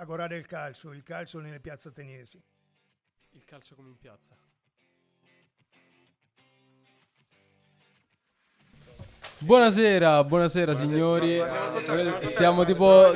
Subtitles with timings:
[0.00, 2.40] Agorare il calcio, il calcio nelle piazze ateniesi.
[3.32, 4.34] Il calcio come in piazza.
[9.40, 11.38] Buonasera, buonasera signori.
[12.24, 13.12] Stiamo tipo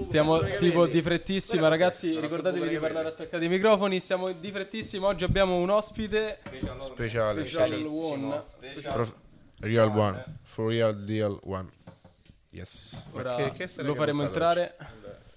[0.00, 5.06] stiamo tipo di frettissima, ragazzi, ricordatevi di parlare attaccati ai microfoni, stiamo di frettissimo.
[5.06, 6.40] Oggi abbiamo un ospite
[6.80, 7.44] Speciale.
[7.44, 8.44] special one.
[9.60, 10.38] Real one.
[10.42, 11.70] For real deal one.
[12.50, 13.06] Yes.
[13.12, 14.76] Ora che- che storia lo faremo entrare.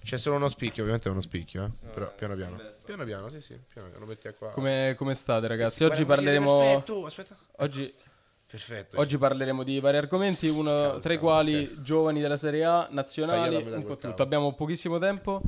[0.02, 1.88] C'è solo uno spicchio, ovviamente è uno spicchio, eh.
[1.92, 2.58] Però piano piano.
[2.84, 3.58] Piano piano, sì, sì.
[3.72, 4.04] Piano piano.
[4.04, 4.48] Lo metti qua.
[4.50, 5.78] Come, come state ragazzi?
[5.84, 7.36] Guarda, Oggi parleremo Perfetto, aspetta.
[7.58, 7.94] oggi
[8.50, 8.98] Perfetto.
[8.98, 13.84] Oggi parleremo di vari argomenti, uno tra i quali giovani della Serie A, nazionali, un
[13.84, 14.22] po' tutto.
[14.22, 15.40] Abbiamo pochissimo tempo,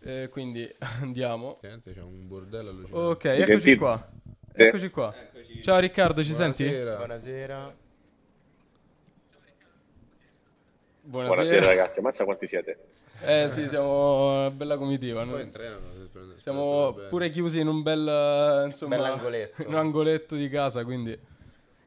[0.00, 0.66] eh, quindi
[1.02, 1.58] andiamo.
[1.60, 3.08] Niente, C'è un bordello allucinante.
[3.08, 3.76] Ok, eccoci sentite?
[3.76, 4.08] qua.
[4.54, 5.14] Eccoci qua.
[5.60, 6.64] Ciao Riccardo, ci senti?
[6.64, 6.96] Buonasera.
[6.96, 7.74] Buonasera.
[11.02, 12.78] Buonasera ragazzi, ammazza quanti siete.
[13.26, 15.24] Eh sì, siamo una bella comitiva.
[15.24, 19.62] Poi se prende- Siamo pure chiusi in un bel, eh, insomma, Bell'angoletto.
[19.62, 21.18] in un angoletto di casa, quindi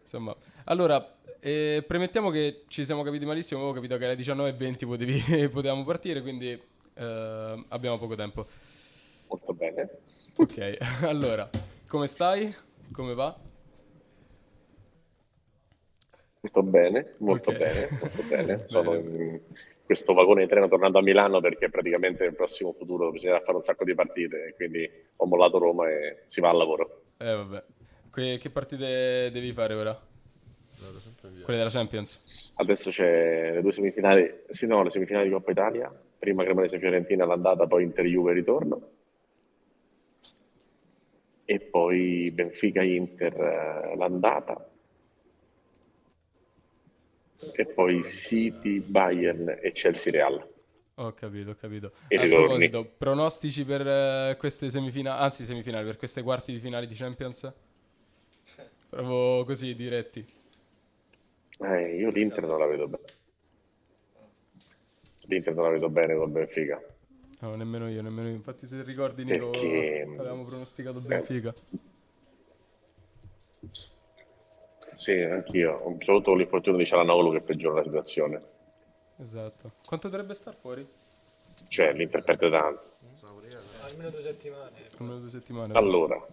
[0.02, 0.36] insomma.
[0.66, 5.84] Allora, eh, premettiamo che ci siamo capiti malissimo, avevo capito che alle 19.20 potevi, potevamo
[5.84, 8.46] partire, quindi eh, abbiamo poco tempo.
[9.28, 9.90] Molto bene.
[10.36, 11.50] Ok, allora,
[11.88, 12.54] come stai?
[12.92, 13.38] Come va?
[16.40, 17.58] Molto bene, molto Ok.
[17.58, 18.64] bene, molto bene.
[18.68, 19.42] Sono in
[19.88, 23.62] questo vagone di treno tornando a Milano perché praticamente nel prossimo futuro bisognerà fare un
[23.62, 27.04] sacco di partite, quindi ho mollato Roma e si va al lavoro.
[27.18, 27.64] Eh vabbè.
[28.12, 29.98] Que- che partite devi fare ora?
[31.44, 32.52] Quelle della Champions?
[32.56, 37.26] Adesso c'è le due semifinali, sì no, le semifinali di Coppa Italia, prima Cremonese Fiorentina
[37.26, 38.90] l'andata, poi Inter Juve ritorno.
[41.46, 44.70] E poi Benfica Inter eh, l'andata.
[47.54, 50.56] E poi City, Bayern e Chelsea Real.
[50.96, 51.92] Ho capito, ho capito.
[52.08, 52.46] E A ritorni.
[52.70, 57.54] proposito, pronostici per eh, queste semifinali, anzi semifinali, per queste quarti di finale di Champions?
[58.90, 60.26] Proprio così, diretti.
[61.60, 63.04] Eh, io l'Inter non la vedo bene.
[65.22, 66.82] L'Inter non la vedo bene con Benfica.
[67.42, 68.36] No, nemmeno io, nemmeno io.
[68.36, 71.54] Infatti se ricordi Nico, Perché- avevamo pronosticato Eh.
[74.98, 75.74] Sì, anch'io.
[75.74, 78.42] Ho soprattutto con l'infortunio di Cialanoglu che peggiora la situazione.
[79.20, 79.74] Esatto.
[79.86, 80.86] Quanto dovrebbe star fuori?
[81.68, 82.96] Cioè, l'Inter perde tanto.
[83.84, 84.72] Almeno due settimane.
[84.98, 85.74] Almeno due settimane.
[85.76, 86.26] Allora,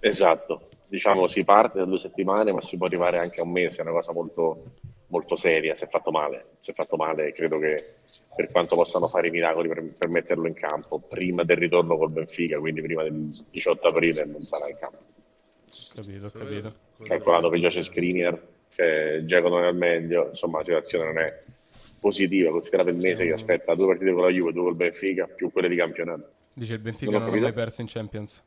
[0.00, 0.70] esatto.
[0.88, 3.78] Diciamo si parte da due settimane, ma si può arrivare anche a un mese.
[3.78, 4.64] È una cosa molto,
[5.06, 5.76] molto seria.
[5.76, 6.56] Si è fatto male.
[6.58, 7.32] Si è fatto male.
[7.32, 7.98] Credo che
[8.34, 12.10] per quanto possano fare i miracoli per, per metterlo in campo prima del ritorno col
[12.10, 15.11] Benfica, quindi prima del 18 aprile, non sarà in campo.
[15.94, 16.74] Capito, ho capito.
[17.02, 21.18] calcolando che già c'è Skriniar, che Giacomo non è al meglio, insomma la situazione non
[21.18, 21.42] è
[21.98, 25.50] positiva, considerato il mese che aspetta due partite con la Juve, due col Benfica, più
[25.50, 26.30] quelle di campionato.
[26.52, 27.44] Dice il Benfica Non non, ha capito.
[27.46, 28.42] mai perso in Champions.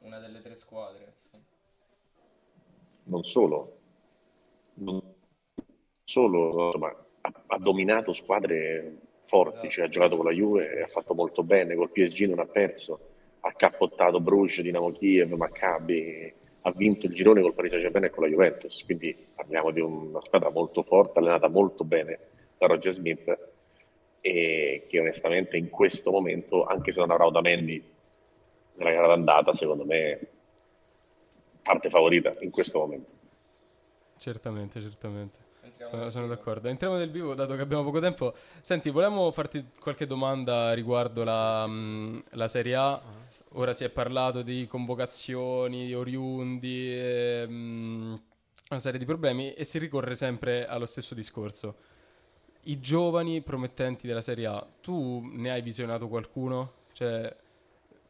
[0.00, 1.14] Una delle tre squadre.
[3.04, 3.78] Non solo,
[4.74, 5.02] non
[6.04, 10.86] solo, insomma, ha, ha dominato squadre forti, cioè ha giocato con la Juve e ha
[10.86, 13.09] fatto molto bene, col PSG non ha perso,
[13.40, 18.24] ha cappottato Bruges, Dinamo Kiev, Maccabi, ha vinto il girone col Paris Saint-Germain e con
[18.24, 22.18] la Juventus, quindi parliamo di una squadra molto forte, allenata molto bene
[22.58, 23.48] da Roger Smith
[24.20, 27.82] e che onestamente in questo momento, anche se non avrà Otamendi
[28.74, 30.18] nella gara d'andata, secondo me
[31.62, 33.10] parte favorita in questo momento.
[34.18, 35.49] Certamente, certamente.
[35.82, 36.68] Sono, sono d'accordo.
[36.68, 38.34] Entriamo nel vivo, dato che abbiamo poco tempo.
[38.60, 43.02] Senti, volevamo farti qualche domanda riguardo la, mh, la Serie A.
[43.54, 48.22] Ora si è parlato di convocazioni, di oriundi, e, mh,
[48.70, 51.76] una serie di problemi e si ricorre sempre allo stesso discorso.
[52.64, 56.74] I giovani promettenti della Serie A, tu ne hai visionato qualcuno?
[56.92, 57.34] Cioè,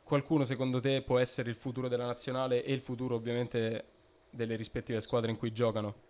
[0.02, 3.84] qualcuno secondo te può essere il futuro della nazionale e il futuro ovviamente
[4.28, 6.08] delle rispettive squadre in cui giocano?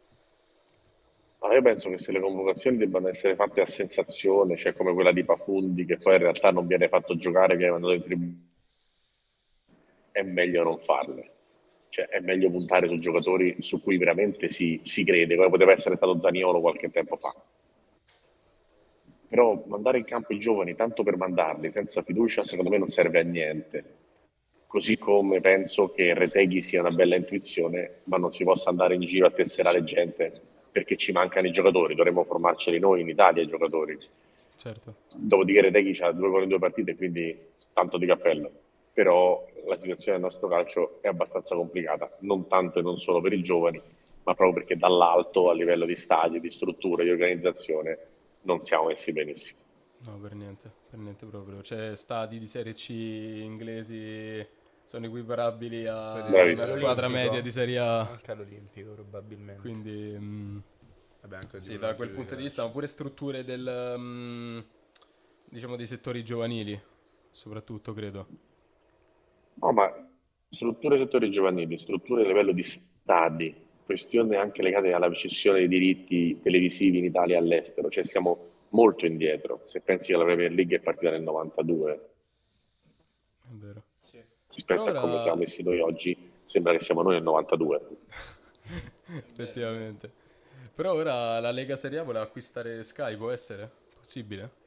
[1.40, 5.10] Ma io penso che se le convocazioni debbano essere fatte a sensazione, cioè come quella
[5.10, 8.36] di Pafundi, che poi in realtà non viene fatto giocare, viene mandato in tribuna,
[10.12, 11.30] è meglio non farle.
[11.88, 15.96] Cioè, è meglio puntare su giocatori su cui veramente si, si crede, come poteva essere
[15.96, 17.34] stato Zaniolo qualche tempo fa.
[19.26, 23.18] Però mandare in campo i giovani tanto per mandarli senza fiducia, secondo me non serve
[23.18, 23.84] a niente.
[24.66, 29.00] Così come penso che Reteghi sia una bella intuizione, ma non si possa andare in
[29.00, 33.46] giro a tesserare gente perché ci mancano i giocatori, dovremmo formarceli noi in Italia i
[33.46, 33.98] giocatori.
[34.56, 34.94] Certo.
[35.14, 37.36] Dopodiché Reteghi ha due gol in due partite, quindi
[37.72, 38.50] tanto di cappello.
[38.92, 43.32] Però la situazione del nostro calcio è abbastanza complicata, non tanto e non solo per
[43.32, 43.80] i giovani,
[44.22, 47.98] ma proprio perché dall'alto, a livello di stadi, di strutture, di organizzazione,
[48.42, 49.58] non siamo messi benissimo.
[50.06, 51.60] No, per niente, per niente proprio.
[51.60, 54.46] C'è stadi di Serie C inglesi
[54.90, 58.10] sono equiparabili a una squadra media di Serie A.
[58.10, 59.60] Anche all'Olimpico probabilmente.
[59.60, 60.58] Quindi mm,
[61.20, 64.58] Vabbè, anche sì, da quel punto di vista, ma pure strutture del mm,
[65.44, 66.76] diciamo dei settori giovanili,
[67.30, 68.26] soprattutto credo.
[69.54, 69.94] No, ma
[70.48, 73.54] strutture settori giovanili, strutture a livello di stadi,
[73.84, 79.06] questioni anche legate alla cessione dei diritti televisivi in Italia e all'estero, cioè siamo molto
[79.06, 79.60] indietro.
[79.66, 82.10] Se pensi che la Premier League è partita nel 92,
[83.42, 83.84] È vero.
[84.52, 87.80] Rispetto Ora- a come siamo messi noi oggi, sembra che siamo noi nel 92.
[89.30, 90.10] Effettivamente.
[90.74, 93.70] Però ora la Lega Serie A vuole acquistare Sky, può essere?
[93.96, 94.58] Possibile?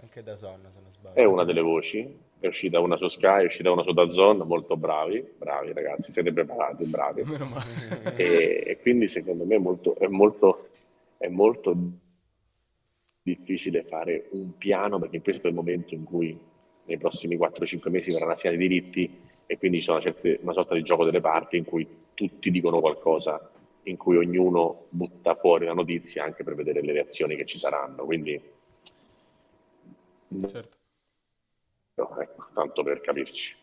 [0.00, 1.16] Anche da Son, se non sbaglio.
[1.16, 4.76] È una delle voci, è uscita una su Sky, è uscita una su DAZN, molto
[4.76, 7.24] bravi, bravi ragazzi, siete preparati, bravi.
[7.24, 8.14] Meno male.
[8.14, 10.68] e, e quindi secondo me è molto, è molto,
[11.16, 11.76] è molto
[13.22, 16.38] difficile fare un piano perché questo è il momento in cui
[16.88, 20.74] nei prossimi 4-5 mesi verranno assegnati i diritti e quindi ci sono certe- una sorta
[20.74, 23.50] di gioco delle parti in cui tutti dicono qualcosa,
[23.84, 28.04] in cui ognuno butta fuori la notizia anche per vedere le reazioni che ci saranno.
[28.04, 28.40] Quindi,
[30.48, 30.76] certo.
[31.94, 33.56] no, ecco, tanto per capirci.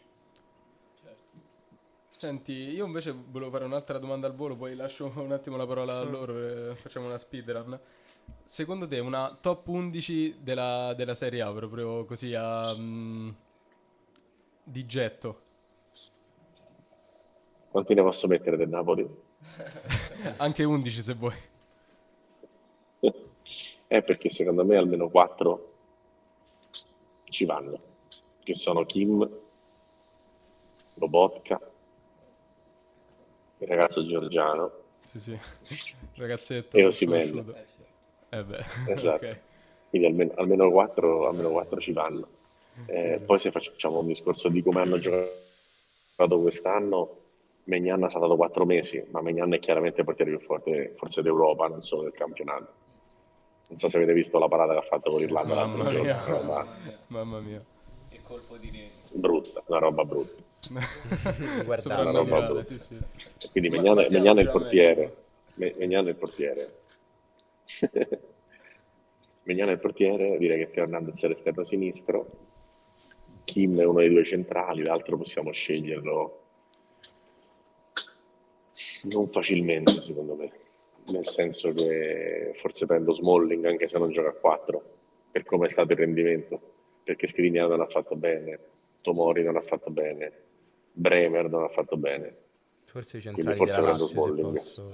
[2.12, 5.98] Senti, io invece volevo fare un'altra domanda al volo, poi lascio un attimo la parola
[5.98, 7.78] a loro e facciamo una speedrun.
[8.44, 12.75] Secondo te una top 11 della, della Serie A, proprio così a...
[12.77, 13.30] mm,
[14.63, 15.42] di getto?
[17.69, 19.06] Quanti ne posso mettere del Napoli?
[20.38, 21.36] Anche 11 se vuoi.
[23.88, 25.74] È perché secondo me almeno quattro
[27.25, 27.80] ci vanno,
[28.44, 29.30] che sono Kim,
[30.94, 31.60] Lobotka,
[33.57, 34.71] il ragazzo georgiano,
[35.01, 35.39] Sì, sì.
[36.16, 36.78] Ragazzetto.
[36.78, 37.54] E Osimhen.
[38.37, 39.25] Eh beh, Esatto.
[39.25, 39.39] ok.
[39.89, 42.27] quindi almeno, almeno quattro, almeno quattro ci vanno.
[42.87, 47.17] Eh, poi se facciamo un discorso di come hanno giocato quest'anno,
[47.65, 51.67] Megnan ha saltato quattro mesi, ma Megnan è chiaramente il portiere più forte forse d'Europa,
[51.67, 52.83] non solo del campionato.
[53.67, 56.03] Non so se avete visto la parata che ha fatto con l'Irlanda l'altro Mamma giorno,
[56.03, 56.23] mia.
[56.25, 56.67] una roba
[57.07, 57.63] Mamma mia.
[58.09, 58.91] Che colpo di reni.
[59.13, 60.43] brutta, una roba brutta.
[61.63, 61.89] Guardate.
[62.01, 62.63] Una roba brutta.
[62.63, 62.97] sì, sì.
[63.51, 65.15] Quindi Megnan, Megnan è il portiere.
[65.55, 66.71] Me- Megnan è il portiere.
[69.44, 72.29] Megnan è il portiere, direi che Teo Hernandez è l'esterno sinistro.
[73.44, 76.41] Kim è uno dei due centrali, l'altro possiamo sceglierlo
[79.03, 80.51] non facilmente, secondo me.
[81.07, 84.83] Nel senso che forse prendo Smalling anche se non gioca a 4,
[85.31, 86.73] per come è stato il rendimento.
[87.03, 88.59] Perché Skriniar non ha fatto bene,
[89.01, 90.31] Tomori non ha fatto bene,
[90.91, 92.35] Bremer non ha fatto bene.
[92.85, 94.53] Forse i Quindi centrali forse della prendo Lazio, Smalling.
[94.56, 94.91] posso.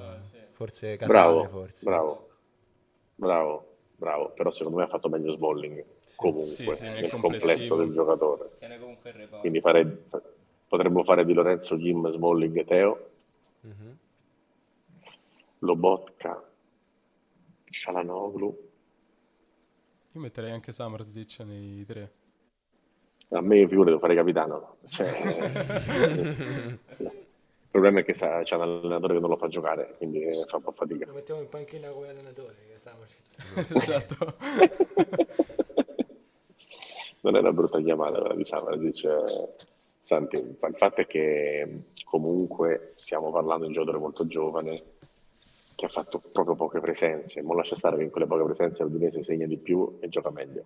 [0.51, 1.85] Forse Casale, Bravo, forse.
[1.85, 2.29] bravo,
[3.21, 5.85] bravo, bravo, però secondo me ha fatto meglio Smalling
[6.15, 8.49] comunque Sì, sì, nel complesso del giocatore.
[9.39, 10.05] Quindi fare-
[10.67, 13.09] potremmo fare di Lorenzo, Jim, Smalling e Teo,
[13.61, 13.97] Mhm.
[15.59, 16.43] Lobotka,
[17.69, 18.69] Shalanoglu.
[20.13, 22.11] Io metterei anche Samarzic nei tre.
[23.29, 24.77] A me figure devo fare capitano.
[24.87, 25.07] Cioè,
[27.73, 30.43] il problema è che sa- c'è un allenatore che non lo fa giocare, quindi eh,
[30.45, 31.05] fa un po' fatica.
[31.05, 32.73] Lo mettiamo in panchina come allenatore, che
[33.79, 34.35] esatto.
[37.21, 39.03] non è una brutta chiamata quella di Samardzic.
[39.05, 39.49] eh.
[40.01, 44.83] Senti, il fatto è che comunque stiamo parlando di un giocatore molto giovane
[45.75, 47.41] che ha fatto proprio poche presenze.
[47.41, 50.65] Ma lascia stare che in quelle poche presenze l'Udinese segna di più e gioca meglio.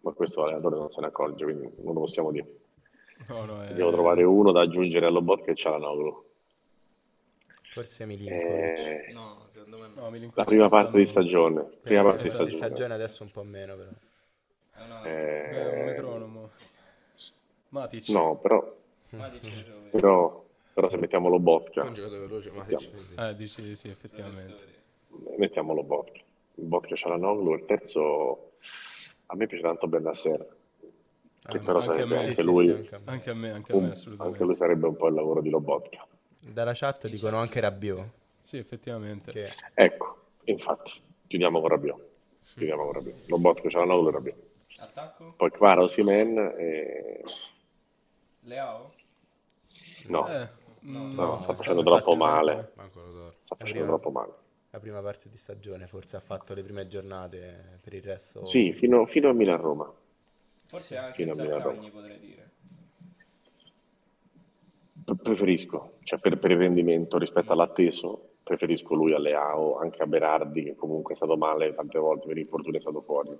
[0.00, 2.48] Ma questo l'allenatore non se ne accorge, quindi non lo possiamo dire.
[3.28, 3.72] No, no, è...
[3.74, 6.30] Devo trovare uno da aggiungere allo bot che c'ha la Noglu.
[7.72, 9.08] Forse Milinkovic.
[9.08, 11.62] Eh, No, secondo me No, Milinkovic la prima parte di stagione.
[11.82, 12.68] Prima parte di Esatto, di stagione.
[12.74, 13.90] stagione adesso un po' meno però.
[14.74, 16.50] È un Eh, metronomo.
[17.70, 18.08] Matic.
[18.10, 18.76] no, però,
[19.90, 22.96] però, però se mettiamo lo bot, Un giocatore veloce, ma Mettiamo.
[23.08, 23.14] sì.
[23.16, 24.80] Eh, dici sì, effettivamente.
[25.38, 26.10] mettiamo lo bot.
[26.56, 27.54] Il bot che c'ha la Noglu.
[27.54, 28.52] Il terzo,
[29.26, 30.46] a me piace tanto Bernasser.
[31.48, 32.20] Che Ah, però anche a sarebbe me.
[32.20, 33.10] Anche sì, lui, sì, anche a me.
[33.10, 34.34] Anche a me, anche a me, un- assolutamente.
[34.34, 36.06] anche lui sarebbe un po' il lavoro di Lobotka.
[36.44, 38.08] Dalla chat dicono anche Rabiot.
[38.42, 39.30] Sì, effettivamente.
[39.30, 40.92] Che Ecco, infatti,
[41.28, 42.08] chiudiamo con Rabiot.
[42.54, 43.28] Chiudiamo con Rabiot.
[43.28, 44.36] Lobotka c'ha la Noglu e Rabiot.
[44.78, 45.34] attacco?
[45.36, 47.22] Poi Kvara, Osimen e...
[48.40, 48.92] Leao?
[50.08, 50.48] No, Eh,
[50.84, 52.72] mm, No, sta è facendo troppo male.
[53.40, 54.32] sta facendo troppo male.
[54.70, 58.44] La prima parte di stagione, forse ha fatto le prime giornate per il resto.
[58.46, 59.92] Sì, fino, fino a Milan-Roma.
[60.66, 61.34] Forse anche fino a.
[61.34, 62.50] Zaccagni potrei dire.
[65.14, 70.06] Pre- Preferisco, cioè per, per il rendimento rispetto all'atteso, preferisco lui a Leao, anche a
[70.06, 73.36] Berardi che comunque è stato male tante volte per infortuni è stato fuori.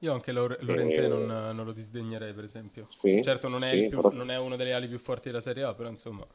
[0.00, 2.84] Io anche Laur- Lorente non, non lo disdegnerei, per esempio.
[2.88, 5.40] Sì, certo, non è, sì, più- però- non è uno delle ali più forti della
[5.40, 6.26] Serie A, però insomma.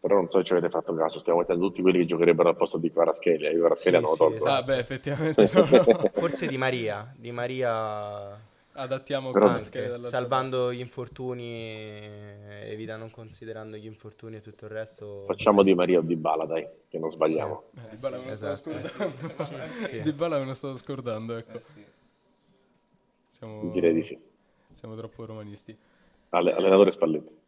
[0.00, 2.56] Però non so se ci avete fatto caso, stiamo mettendo tutti quelli che giocherebbero al
[2.56, 3.50] posto di Kvaratskhelia.
[3.50, 4.36] Io Kvaratskhelia Sì, non lo sì, tolgo.
[4.36, 4.54] esatto.
[4.54, 6.10] Ah, beh, effettivamente no, no.
[6.12, 7.14] Forse Di Maria.
[7.16, 8.38] Di Maria
[8.74, 11.98] Adattiamo Però- anche, salvando gli infortuni,
[12.62, 15.24] evita non considerando gli infortuni e tutto il resto.
[15.26, 17.64] Facciamo di Maria o di Bala, dai, che non sbagliamo.
[17.76, 18.54] Eh, Dybala me lo Esatto.
[18.56, 19.86] stavo scordando.
[19.88, 20.00] Sì.
[20.00, 21.58] Dybala me lo stavo scordando, ecco.
[21.58, 21.62] Eh.
[23.28, 24.18] Siamo, Direi di sì.
[24.72, 25.76] siamo troppo romanisti.
[26.30, 27.40] Alle- allenatore Spalletti.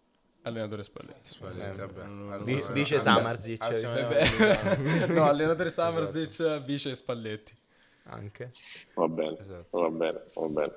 [0.42, 1.30] Allenatore Spalletti.
[1.30, 2.38] Spalletti, Eh, vabbè.
[2.74, 5.06] vice Eh Vabbè.
[5.06, 7.54] beh, no, allenatore Samarzic, vice Spalletti.
[8.08, 8.52] Anche.
[8.92, 9.80] Va bene, Esatto.
[9.80, 10.72] va bene, va bene.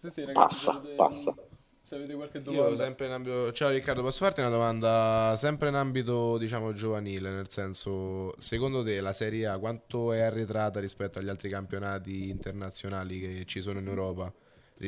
[0.00, 1.34] Senti, ragazzi, se Passa, avete- passa.
[1.82, 2.76] Se avete qualche Io domanda.
[2.84, 3.52] sempre in ambito...
[3.52, 8.98] Ciao Riccardo, posso farti una domanda sempre in ambito, diciamo, giovanile, nel senso, secondo te
[9.02, 13.88] la Serie A quanto è arretrata rispetto agli altri campionati internazionali che ci sono in
[13.88, 14.32] Europa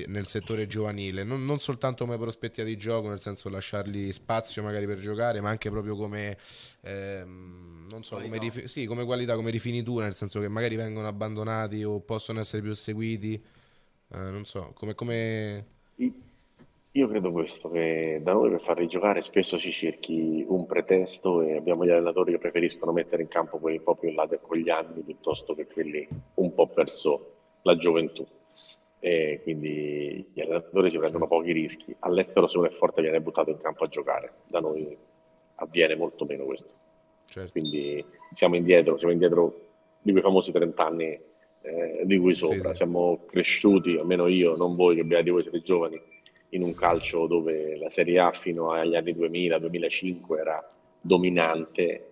[0.07, 1.25] nel settore giovanile?
[1.25, 5.50] Non, non soltanto come prospettiva di gioco, nel senso lasciargli spazio magari per giocare, ma
[5.50, 6.38] anche proprio come,
[6.83, 8.54] ehm, non so, come, Qualità.
[8.54, 12.62] rifi- sì, come qualità, come rifinitura, nel senso che magari vengono abbandonati o possono essere
[12.62, 13.42] più seguiti,
[14.12, 14.95] eh, non so, come...
[14.95, 15.66] come...
[16.95, 21.57] Io credo questo, che da noi per farli giocare spesso si cerchi un pretesto e
[21.57, 24.59] abbiamo gli allenatori che preferiscono mettere in campo quelli un po' più in là con
[24.59, 28.26] gli anni piuttosto che quelli un po' verso la gioventù.
[28.99, 31.97] E quindi gli allenatori si prendono pochi rischi.
[32.00, 34.95] All'estero se uno è forte viene buttato in campo a giocare, da noi
[35.54, 36.75] avviene molto meno questo.
[37.25, 37.52] Certo.
[37.52, 39.71] Quindi siamo indietro, siamo indietro
[40.02, 41.21] di quei famosi 30 anni
[41.62, 42.71] eh, di cui sopra.
[42.71, 42.76] sì.
[42.76, 46.00] Siamo cresciuti, almeno io, non voi che beati voi siete giovani,
[46.50, 52.07] in un calcio dove la Serie A fino agli anni 2000-2005 era dominante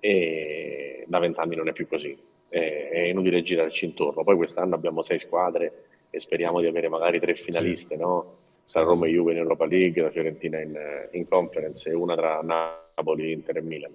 [0.00, 2.16] e da vent'anni non è più così.
[2.48, 4.24] È, è inutile girarci intorno.
[4.24, 8.38] Poi quest'anno abbiamo sei squadre e speriamo di avere magari tre finaliste, no?
[8.70, 10.78] Tra Roma e Juve in Europa League, la Fiorentina in,
[11.12, 13.94] in Conference e una tra Napoli, Inter e Milan.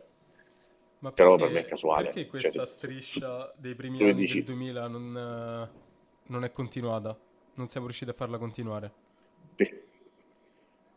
[1.05, 2.03] Ma Però perché- per me è casuale.
[2.05, 5.77] Perché Cioè, questa se- striscia dei primi anni dici- del 2000 non, eh,
[6.27, 7.15] non è continuata?
[7.55, 8.91] Non siamo riusciti a farla continuare?
[9.55, 9.83] Per-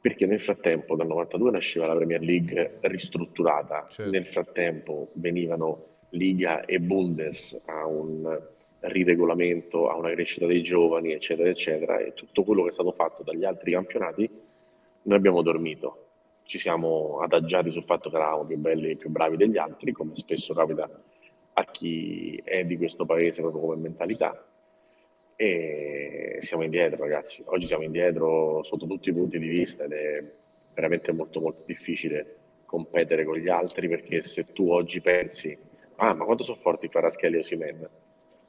[0.01, 4.11] Perché nel frattempo, dal 92 nasceva la Premier League ristrutturata, Certo.
[4.11, 8.41] nel frattempo venivano Liga e Bundes a un
[8.81, 13.23] riregolamento, a una crescita dei giovani, eccetera, eccetera, e tutto quello che è stato fatto
[13.23, 14.31] dagli altri campionati,
[15.03, 16.08] noi abbiamo dormito.
[16.49, 20.15] Ci siamo adagiati sul fatto che eravamo più belli e più bravi degli altri, come
[20.15, 20.89] spesso capita
[21.53, 24.47] a chi è di questo paese proprio come mentalità.
[25.37, 30.25] E siamo indietro ragazzi, oggi siamo indietro sotto tutti i punti di vista ed è
[30.73, 35.55] veramente molto molto difficile competere con gli altri perché se tu oggi pensi
[35.97, 37.89] ah ma quanto sono forti Kvaratskhelia e Osimhen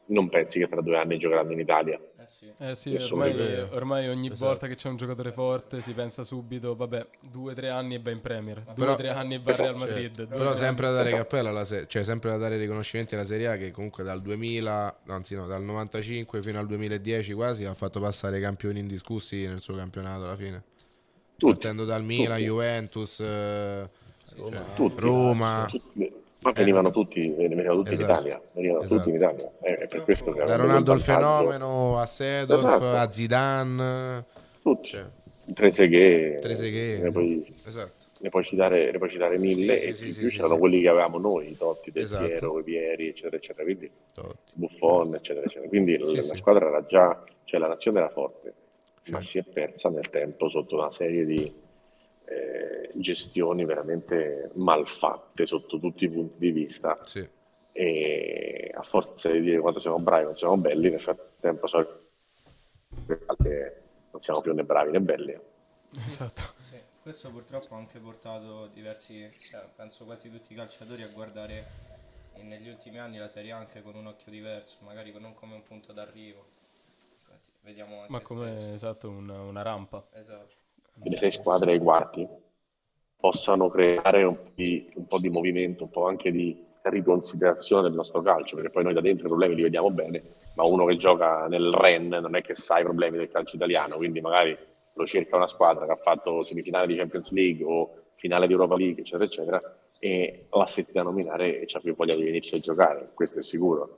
[0.05, 1.99] non pensi che tra due anni giocheranno in Italia
[2.29, 2.51] sì.
[2.59, 4.45] Eh sì, ormai, ormai ogni Esatto.
[4.45, 7.99] volta che c'è un giocatore forte si pensa subito, vabbè, due o tre anni e
[7.99, 10.13] va in Premier, due o tre anni e va al Real Esatto, Madrid.
[10.15, 11.21] due o Però sempre da dare Esatto.
[11.23, 14.99] cappello alla serie, cioè sempre da dare riconoscimenti alla Serie A che comunque dal 2000,
[15.07, 19.59] anzi no, dal 95 fino al 2010 quasi ha fatto passare i campioni indiscussi nel
[19.59, 20.63] suo campionato alla fine.
[21.35, 22.37] tutti, Partendo dal Milan.
[22.39, 23.89] Juventus, eh,
[24.35, 24.59] Roma.
[24.75, 25.67] tutti, Roma.
[25.69, 26.13] tutti.
[26.41, 28.11] Ma venivano tutti, venivano tutti Esatto.
[28.11, 28.95] in Italia venivano Esatto.
[29.01, 32.85] tutti in Italia è, è per questo che da Ronaldo il fenomeno a Sedorf, Esatto.
[32.91, 34.25] a Zidane,
[34.61, 35.03] tutti cioè,
[35.53, 37.01] Trezeguet.
[37.01, 37.91] ne puoi, esatto.
[38.19, 40.81] ne puoi citare, ne puoi citare mille Sì, e sì, in sì, più c'erano quelli
[40.81, 42.25] che avevamo noi Totti, Del Esatto.
[42.25, 44.51] Piero, Vieri eccetera eccetera quindi Totti.
[44.53, 45.67] Buffon, eccetera, eccetera.
[45.67, 48.53] Quindi la, la squadra era già, cioè la nazione era forte,
[49.09, 49.21] ma Certo.
[49.25, 51.51] si è persa nel tempo sotto una serie di
[52.29, 57.27] eh, gestioni veramente malfatte sotto tutti i punti di vista Sì.
[57.71, 62.03] e a forza di dire quanto siamo bravi, non siamo belli, nel frattempo so
[63.41, 63.81] che
[64.11, 65.39] non siamo più né bravi né belli.
[66.05, 66.41] Esatto.
[66.69, 71.65] Sì, questo purtroppo ha anche portato diversi, cioè, penso quasi tutti i calciatori a guardare
[72.41, 75.63] negli ultimi anni la Serie A anche con un occhio diverso, magari non come un
[75.63, 76.45] punto d'arrivo.
[77.11, 78.73] Infatti, vediamo anche Ma come spesso.
[78.73, 80.07] esatto una, una rampa.
[80.13, 80.55] Esatto.
[81.01, 82.27] Che le sei squadre ai quarti
[83.19, 87.93] possano creare un po, di, un po' di movimento, un po' anche di riconsiderazione del
[87.93, 90.23] nostro calcio, perché poi noi da dentro i problemi li vediamo bene,
[90.55, 93.97] ma uno che gioca nel REN non è che sa i problemi del calcio italiano,
[93.97, 94.57] quindi magari
[94.93, 98.75] lo cerca una squadra che ha fatto semifinale di Champions League o finale di Europa
[98.75, 102.59] League, eccetera, eccetera, e la sente da nominare e c'ha più voglia di venirci a
[102.59, 103.97] giocare, questo è sicuro.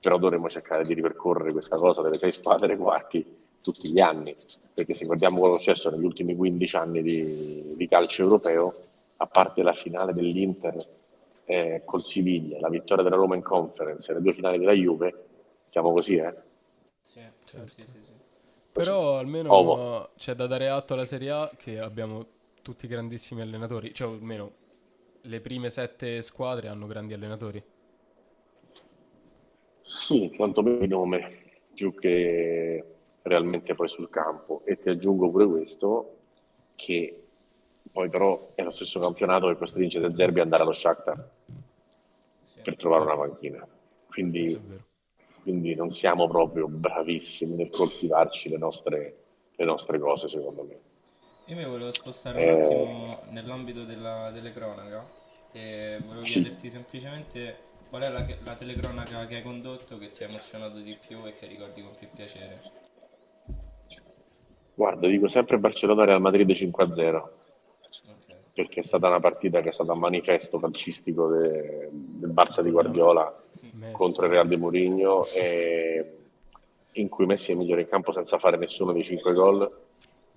[0.00, 4.34] Però dovremmo cercare di ripercorrere questa cosa delle sei squadre quarti tutti gli anni,
[4.72, 8.74] perché se guardiamo quello che è successo negli ultimi 15 anni di, di calcio europeo,
[9.16, 10.76] a parte la finale dell'Inter
[11.44, 15.26] eh, col Siviglia, la vittoria della Roma in conference e le due finali della Juve,
[15.64, 16.34] stiamo così, eh?
[17.02, 18.12] Sì, sì, sì, sì, sì.
[18.72, 20.10] Però almeno Ovo.
[20.16, 22.24] c'è da dare atto alla Serie A che abbiamo
[22.62, 24.52] tutti grandissimi allenatori, cioè almeno
[25.22, 27.62] le prime sette squadre hanno grandi allenatori.
[29.80, 32.84] Sì, quantomeno di nome, più che
[33.22, 34.62] realmente poi sul campo.
[34.64, 36.16] E ti aggiungo pure questo,
[36.74, 37.26] che
[37.92, 41.30] poi però è lo stesso campionato che costringe De Zerbi ad andare allo Shakhtar
[42.62, 43.66] per trovare una panchina.
[44.06, 44.60] Quindi,
[45.42, 49.24] quindi non siamo proprio bravissimi nel coltivarci le nostre,
[49.56, 50.78] le nostre cose, secondo me.
[51.46, 52.52] Io mi volevo spostare Eh.
[52.52, 55.04] un attimo nell'ambito della telecronaca
[55.52, 56.40] e volevo Sì.
[56.42, 57.56] chiederti semplicemente
[57.88, 61.34] qual è la, la telecronaca che hai condotto che ti ha emozionato di più e
[61.34, 62.62] che ricordi con più piacere.
[64.74, 67.16] Guarda, dico sempre Barcellona-Real Madrid 5-0.
[67.16, 68.36] Ok.
[68.52, 72.70] perché è stata una partita che è stata un manifesto calcistico de- del Barça di
[72.70, 73.92] Guardiola Messi.
[73.92, 76.16] contro il Real di Mourinho e
[76.92, 79.70] in cui Messi è migliore in campo senza fare nessuno dei cinque gol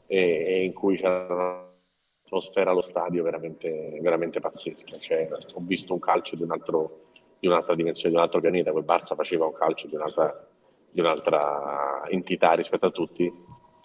[0.05, 4.95] e, e in cui c'era un'atmosfera allo stadio veramente, veramente pazzesca.
[4.97, 7.05] Cioè, ho visto un calcio di, un altro-
[7.39, 8.71] di un'altra dimensione, di un altro pianeta.
[8.71, 10.47] Quel Barça faceva un calcio di un'altra,
[10.89, 13.31] di un'altra entità rispetto a tutti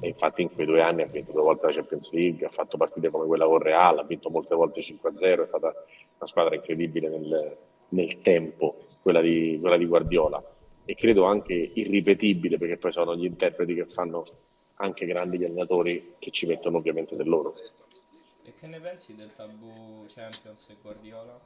[0.01, 2.77] e infatti in quei due anni ha vinto due volte la Champions League, ha fatto
[2.77, 7.09] partite come quella con Real, ha vinto molte volte 5-0, è stata una squadra incredibile
[7.09, 7.57] nel,
[7.89, 10.43] nel tempo, quella di, quella di Guardiola
[10.85, 14.25] e credo anche irripetibile perché poi sono gli interpreti che fanno
[14.77, 17.55] anche grandi gli allenatori che ci mettono ovviamente del loro.
[18.45, 21.39] E che ne pensi del tabù Champions e Guardiola?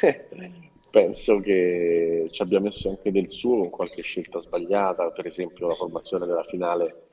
[0.90, 5.74] Penso che ci abbia messo anche del suo con qualche scelta sbagliata, per esempio la
[5.74, 7.06] formazione della finale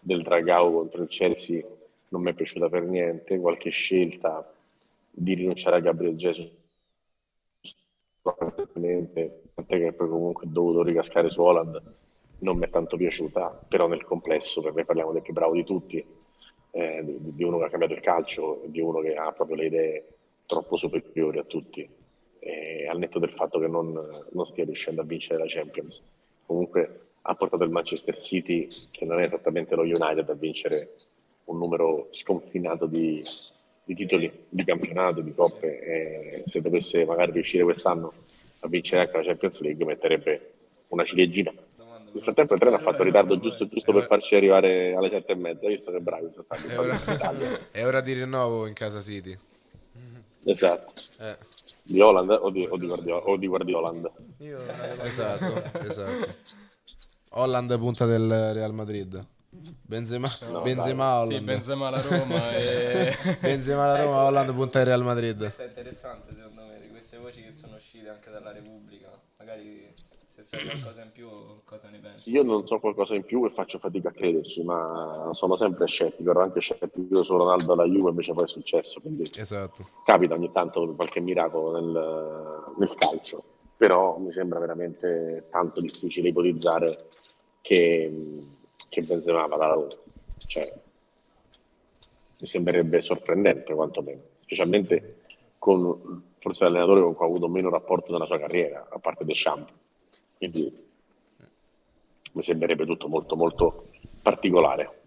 [0.00, 1.64] del Dragao contro il Chelsea
[2.08, 4.52] non mi è piaciuta per niente, qualche scelta
[5.10, 6.50] di rinunciare a Gabriel Jesus
[8.22, 11.80] tant'è che poi comunque è dovuto ricascare su Holland,
[12.38, 15.64] non mi è tanto piaciuta, però nel complesso per me parliamo del più bravo di
[15.64, 16.04] tutti,
[16.70, 19.66] eh, di, di uno che ha cambiato il calcio, di uno che ha proprio le
[19.66, 20.06] idee
[20.46, 21.88] troppo superiori a tutti,
[22.44, 23.92] e al netto del fatto che non,
[24.32, 26.02] non stia riuscendo a vincere la Champions.
[26.44, 30.90] Comunque ha portato il Manchester City, che non è esattamente lo United, a vincere
[31.44, 33.22] un numero sconfinato di,
[33.84, 38.12] di titoli di campionato, di coppe e se dovesse magari riuscire quest'anno
[38.60, 40.52] a vincere anche la Champions League metterebbe
[40.88, 41.52] una ciliegina.
[42.12, 45.34] Nel frattempo il treno ha fatto ritardo giusto, giusto per farci arrivare alle sette e
[45.36, 46.66] mezza, hai visto che bravi sono stati.
[46.66, 47.00] È ora,
[47.70, 49.38] è ora di rinnovo in casa City.
[50.44, 51.36] Esatto, Eh,
[51.82, 54.10] di Holland o di, o di, Guardiola, o di Guardioland.
[54.38, 54.58] Io
[55.02, 56.34] esatto, esatto.
[57.30, 59.24] Holland punta del Real Madrid.
[59.54, 61.44] Benzema, No, Benzema Sì, Holland.
[61.44, 63.14] Benzema alla Roma e...
[63.40, 65.38] Benzema alla Roma, Holland punta del Real Madrid.
[65.38, 69.10] Questo è interessante secondo me, di queste voci che sono uscite anche dalla Repubblica.
[69.38, 69.91] Magari
[70.42, 71.28] se sai qualcosa in più,
[71.64, 72.30] cosa ne pensi?
[72.30, 76.30] Io non so qualcosa in più e faccio fatica a crederci, ma sono sempre scettico,
[76.30, 79.88] ero anche scettico su Ronaldo alla Juve, invece poi è successo, quindi Esatto.
[80.04, 83.42] capita ogni tanto qualche miracolo nel, nel calcio,
[83.76, 87.08] però mi sembra veramente tanto difficile ipotizzare
[87.60, 88.42] che,
[88.88, 89.88] che Benzema vada alla Roma.
[90.46, 90.72] Cioè,
[92.38, 95.20] mi sembrerebbe sorprendente quantomeno, specialmente
[95.58, 99.72] con forse l'allenatore con cui ha avuto meno rapporto nella sua carriera, a parte Deschamps.
[100.42, 100.72] Quindi
[102.32, 103.90] mi sembrerebbe tutto molto molto
[104.22, 105.02] particolare.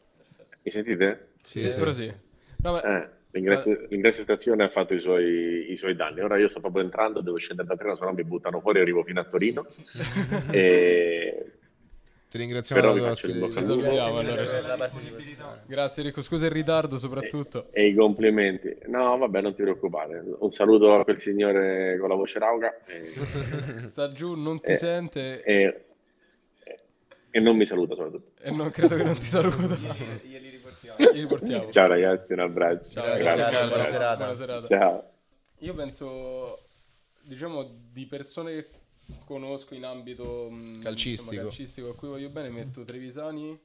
[0.62, 1.32] Mi sentite?
[1.42, 1.94] Sì, Sì, sì.
[1.94, 2.14] sì.
[2.62, 6.22] No, ma Eh, l'ingresso, l'ingresso in stazione ha fatto i suoi, i suoi danni.
[6.22, 8.82] Ora io sto proprio entrando, devo scendere da treno, se no mi buttano fuori e
[8.84, 9.66] arrivo fino a Torino.
[10.52, 11.15] e...
[12.30, 13.88] Ti ringraziamo Però per la vi faccio bocca al lupo.
[14.02, 14.22] allora.
[14.34, 15.62] Grazie ci- per la partecipazione.
[15.68, 17.68] Grazie Rico, scusa il ritardo soprattutto.
[17.72, 18.76] E i complimenti.
[18.88, 20.22] No, vabbè, non ti preoccupare.
[20.40, 23.12] Un saluto a quel signore con la voce rauca e,
[23.88, 25.86] Sta giù, non ti Eh, sente e-
[27.32, 28.42] e non mi saluta soprattutto.
[28.42, 29.76] e non credo che non ti saluta.
[30.24, 31.12] Glieli riportiamo.
[31.14, 31.70] Gli riportiamo.
[31.72, 32.90] Ciao ragazzi, un abbraccio.
[32.90, 34.16] Ciao, Grazie, buona, Buona serata.
[34.18, 34.68] buona serata.
[34.68, 35.10] Ciao.
[35.60, 36.68] Io penso,
[37.22, 38.68] diciamo, di persone che
[39.26, 41.32] conosco in ambito mh, Calcistico.
[41.32, 43.60] insomma, calcistico a cui voglio bene, metto Trevisani,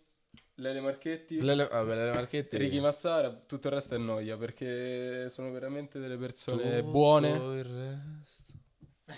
[0.57, 2.57] Lele Marchetti, Lele, vabbè, Lele Marchetti.
[2.59, 7.29] Ricky Massara, tutto il resto è noia perché sono veramente delle persone Tutto buone.
[7.31, 8.18] il resto.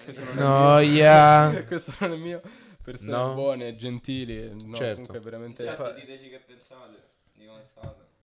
[0.04, 1.64] Questo non è Noia.
[1.66, 2.40] Questo non è mio.
[2.82, 3.34] Persone No.
[3.34, 4.48] buone, gentili.
[4.54, 4.94] No, Certo.
[4.94, 5.64] comunque veramente...
[5.64, 8.01] Chat, diteci che pensate di come è stata.